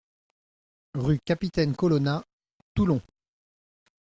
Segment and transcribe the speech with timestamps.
[0.95, 2.23] Rue Capitaine Colonna,
[2.73, 3.03] Toulon